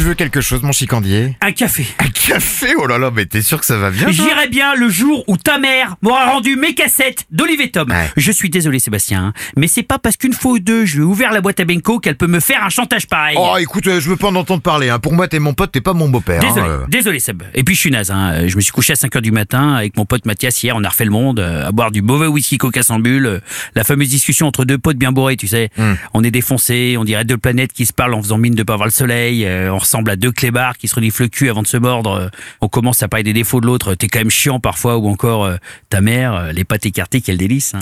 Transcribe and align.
Tu 0.00 0.06
veux 0.06 0.14
quelque 0.14 0.40
chose, 0.40 0.62
mon 0.62 0.72
chicandier 0.72 1.36
Un 1.42 1.52
café. 1.52 1.84
Un 1.98 2.08
café 2.08 2.68
Oh 2.78 2.86
là 2.86 2.96
là, 2.96 3.10
mais 3.14 3.26
t'es 3.26 3.42
sûr 3.42 3.60
que 3.60 3.66
ça 3.66 3.76
va 3.76 3.90
bien 3.90 4.10
J'irai 4.10 4.48
bien 4.48 4.74
le 4.74 4.88
jour 4.88 5.24
où 5.26 5.36
ta 5.36 5.58
mère 5.58 5.96
m'aura 6.00 6.30
rendu 6.30 6.56
mes 6.56 6.72
cassettes 6.72 7.26
d'Olivier 7.30 7.70
Tom. 7.70 7.90
Ouais. 7.90 8.08
Je 8.16 8.32
suis 8.32 8.48
désolé 8.48 8.78
Sébastien, 8.78 9.34
mais 9.58 9.66
c'est 9.66 9.82
pas 9.82 9.98
parce 9.98 10.16
qu'une 10.16 10.32
fois 10.32 10.52
ou 10.52 10.58
deux 10.58 10.86
je 10.86 10.94
lui 10.96 11.02
ai 11.02 11.04
ouvert 11.04 11.32
la 11.32 11.42
boîte 11.42 11.60
à 11.60 11.66
Benko 11.66 11.98
qu'elle 11.98 12.16
peut 12.16 12.28
me 12.28 12.40
faire 12.40 12.64
un 12.64 12.70
chantage 12.70 13.08
pareil. 13.08 13.36
Oh 13.38 13.56
écoute, 13.58 13.86
euh, 13.88 14.00
je 14.00 14.08
veux 14.08 14.16
pas 14.16 14.28
en 14.28 14.36
entendre 14.36 14.62
parler. 14.62 14.88
Hein. 14.88 14.98
Pour 15.00 15.12
moi, 15.12 15.28
t'es 15.28 15.38
mon 15.38 15.52
pote, 15.52 15.70
t'es 15.70 15.82
pas 15.82 15.92
mon 15.92 16.08
beau-père. 16.08 16.40
Désolé, 16.40 16.60
hein, 16.62 16.66
euh. 16.66 16.86
désolé 16.88 17.18
Seb. 17.20 17.42
Et 17.52 17.62
puis 17.62 17.74
je 17.74 17.80
suis 17.80 17.90
naze. 17.90 18.10
Hein. 18.10 18.48
Je 18.48 18.56
me 18.56 18.62
suis 18.62 18.72
couché 18.72 18.94
à 18.94 18.96
5h 18.96 19.20
du 19.20 19.32
matin 19.32 19.74
avec 19.74 19.98
mon 19.98 20.06
pote 20.06 20.24
Mathias 20.24 20.62
hier. 20.62 20.74
On 20.76 20.82
a 20.82 20.88
refait 20.88 21.04
le 21.04 21.10
monde 21.10 21.40
euh, 21.40 21.68
à 21.68 21.72
boire 21.72 21.90
du 21.90 22.00
mauvais 22.00 22.26
whisky 22.26 22.56
coca 22.56 22.82
sans 22.82 23.00
bulle. 23.00 23.26
euh, 23.26 23.40
La 23.74 23.84
fameuse 23.84 24.08
discussion 24.08 24.46
entre 24.46 24.64
deux 24.64 24.78
potes 24.78 24.96
bien 24.96 25.12
bourrés, 25.12 25.36
tu 25.36 25.46
sais. 25.46 25.68
Hmm. 25.76 25.92
On 26.14 26.24
est 26.24 26.30
défoncés, 26.30 26.96
on 26.98 27.04
dirait 27.04 27.26
deux 27.26 27.36
planètes 27.36 27.74
qui 27.74 27.84
se 27.84 27.92
parlent 27.92 28.14
en 28.14 28.22
faisant 28.22 28.38
mine 28.38 28.54
de 28.54 28.62
pas 28.62 28.76
voir 28.76 28.86
le 28.86 28.92
soleil. 28.92 29.44
euh, 29.44 29.70
on 29.70 29.89
ressemble 29.90 30.10
à 30.12 30.16
deux 30.16 30.30
clébards 30.30 30.78
qui 30.78 30.86
se 30.86 30.94
reniflent 30.94 31.22
le 31.22 31.28
cul 31.28 31.50
avant 31.50 31.62
de 31.62 31.66
se 31.66 31.76
mordre. 31.76 32.12
euh, 32.12 32.28
on 32.60 32.68
commence 32.68 33.02
à 33.02 33.08
parler 33.08 33.24
des 33.24 33.32
défauts 33.32 33.60
de 33.60 33.66
l'autre. 33.66 33.94
T'es 33.94 34.06
quand 34.06 34.20
même 34.20 34.30
chiant 34.30 34.60
parfois. 34.60 34.98
Ou 34.98 35.08
encore 35.08 35.44
euh, 35.44 35.56
ta 35.88 36.00
mère, 36.00 36.34
euh, 36.34 36.52
les 36.52 36.62
pattes 36.62 36.86
écartées, 36.86 37.20
quel 37.20 37.36
délice. 37.38 37.74
hein. 37.74 37.80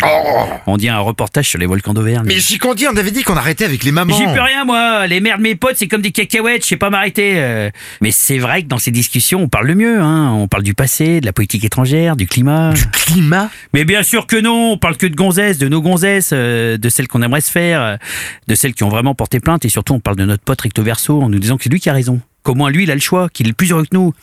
On 0.66 0.78
dirait 0.78 0.94
un 0.94 1.00
reportage 1.00 1.48
sur 1.48 1.58
les 1.58 1.66
volcans 1.66 1.92
d'Auvergne. 1.92 2.22
Oh. 2.24 2.28
Mais 2.28 2.40
chicandier, 2.40 2.88
on 2.88 2.96
avait 2.96 3.10
dit 3.10 3.22
qu'on 3.24 3.36
arrêtait 3.36 3.66
avec 3.66 3.84
les 3.84 3.92
mamans. 3.92 4.16
J'y 4.16 4.24
peux 4.24 4.40
rien, 4.40 4.64
moi. 4.64 5.06
Les 5.06 5.20
mères 5.20 5.36
de 5.36 5.42
mes 5.42 5.54
potes, 5.54 5.76
c'est 5.76 5.86
comme 5.88 6.00
des 6.00 6.10
cacahuètes. 6.12 6.62
Je 6.64 6.68
sais 6.68 6.76
pas 6.76 6.88
m'arrêter. 6.88 7.34
euh. 7.36 7.70
Mais 8.00 8.10
c'est 8.10 8.38
vrai 8.38 8.62
que 8.62 8.68
dans 8.68 8.78
ces 8.78 8.90
discussions, 8.90 9.40
on 9.42 9.48
parle 9.48 9.66
le 9.66 9.74
mieux. 9.74 10.00
Hein. 10.00 10.32
On 10.32 10.48
parle 10.48 10.62
du 10.62 10.72
passé, 10.74 11.20
de 11.20 11.26
la 11.26 11.32
politique 11.34 11.64
étrangère, 11.64 12.16
du 12.16 12.26
climat. 12.26 12.72
Climat? 12.92 13.50
Mais 13.74 13.84
bien 13.84 14.02
sûr 14.02 14.26
que 14.26 14.36
non. 14.36 14.72
On 14.72 14.78
parle 14.78 14.96
que 14.96 15.06
de 15.06 15.14
gonzesses, 15.14 15.58
de 15.58 15.68
nos 15.68 15.82
gonzesses, 15.82 16.32
de 16.32 16.88
celles 16.88 17.08
qu'on 17.08 17.20
aimerait 17.22 17.40
se 17.42 17.50
faire, 17.50 17.98
de 18.46 18.54
celles 18.54 18.72
qui 18.74 18.84
ont 18.84 18.88
vraiment 18.88 19.14
porté 19.14 19.40
plainte. 19.40 19.64
Et 19.66 19.68
surtout, 19.68 19.92
on 19.94 20.00
parle 20.00 20.16
de 20.16 20.24
notre 20.24 20.42
pote 20.42 20.60
recto 20.62 20.82
verso 20.82 21.20
en 21.20 21.28
nous 21.28 21.38
disant 21.38 21.56
que 21.58 21.64
c'est 21.64 21.70
lui 21.70 21.80
qui 21.80 21.87
a 21.88 21.92
raison. 21.92 22.20
Qu'au 22.44 22.54
moins 22.54 22.70
lui, 22.70 22.84
il 22.84 22.90
a 22.90 22.94
le 22.94 23.00
choix, 23.00 23.28
qu'il 23.28 23.48
est 23.48 23.52
plus 23.52 23.72
heureux 23.72 23.82
que 23.82 23.94
nous. 23.94 24.14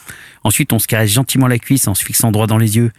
Ensuite, 0.43 0.71
on 0.73 0.79
se 0.79 0.87
caresse 0.87 1.11
gentiment 1.11 1.47
la 1.47 1.57
cuisse 1.59 1.87
en 1.87 1.93
se 1.95 2.03
fixant 2.03 2.31
droit 2.31 2.47
dans 2.47 2.57
les 2.57 2.77
yeux, 2.77 2.91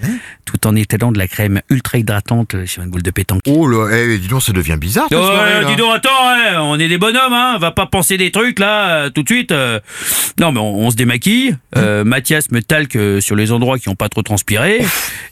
tout 0.45 0.67
en 0.67 0.77
étalant 0.77 1.11
de 1.11 1.19
la 1.19 1.27
crème 1.27 1.63
ultra 1.71 1.99
hydratante 1.99 2.67
sur 2.67 2.83
une 2.83 2.91
boule 2.91 3.03
de 3.03 3.11
pétanque. 3.11 3.41
Oh 3.47 3.67
là, 3.67 3.89
eh, 3.97 4.19
dis 4.19 4.29
donc, 4.29 4.43
ça 4.43 4.53
devient 4.53 4.77
bizarre. 4.79 5.07
Oh, 5.13 5.15
soirée, 5.17 5.65
dis 5.65 5.77
donc, 5.77 5.95
attends, 5.97 6.11
hein, 6.11 6.61
on 6.63 6.79
est 6.79 6.89
des 6.89 6.99
bonhommes, 6.99 7.33
hein, 7.33 7.57
va 7.59 7.71
pas 7.71 7.87
penser 7.87 8.19
des 8.19 8.31
trucs 8.31 8.59
là, 8.59 8.89
euh, 9.05 9.11
tout 9.11 9.23
de 9.23 9.29
suite. 9.29 9.53
euh. 9.53 9.81
Non, 10.39 10.53
mais 10.53 10.61
on, 10.61 10.79
on 10.87 10.91
se 10.91 10.97
démaquille. 10.97 11.57
euh, 11.77 12.05
Mathias 12.05 12.51
me 12.51 12.61
talque 12.61 12.99
sur 13.21 13.37
les 13.37 13.53
endroits 13.53 13.79
qui 13.79 13.89
ont 13.89 13.95
pas 13.97 14.09
trop 14.09 14.23
transpiré. 14.23 14.85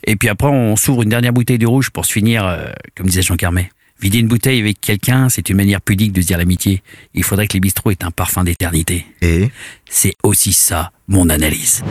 Et 0.07 0.17
puis 0.17 0.29
après, 0.29 0.49
on 0.49 0.77
s'ouvre 0.77 1.03
une 1.03 1.11
dernière 1.11 1.33
bouteille 1.33 1.59
de 1.59 1.67
rouge 1.67 1.91
pour 1.91 2.05
se 2.07 2.13
finir, 2.13 2.47
euh, 2.47 2.67
comme 2.97 3.07
disait 3.07 3.23
Jean 3.23 3.37
Carmet. 3.37 3.71
Vider 4.01 4.19
une 4.19 4.29
bouteille 4.29 4.61
avec 4.61 4.81
quelqu'un, 4.81 5.29
c'est 5.29 5.49
une 5.49 5.57
manière 5.57 5.81
pudique 5.81 6.13
de 6.13 6.21
se 6.21 6.27
dire 6.27 6.39
l'amitié. 6.39 6.83
Il 7.15 7.23
faudrait 7.23 7.47
que 7.47 7.55
les 7.55 7.61
bistrots 7.61 7.91
aient 7.91 8.05
un 8.05 8.11
parfum 8.11 8.45
d'éternité. 8.45 9.07
Et 9.23 9.51
C'est 9.89 10.15
aussi 10.23 10.53
ça, 10.53 10.93
mon 11.09 11.29
analyse. 11.29 11.83